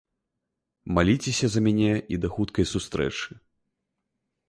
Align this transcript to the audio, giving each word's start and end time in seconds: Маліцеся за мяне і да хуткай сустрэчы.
Маліцеся 0.99 1.45
за 1.55 1.63
мяне 1.67 1.91
і 2.17 2.21
да 2.25 2.33
хуткай 2.39 2.65
сустрэчы. 2.73 3.41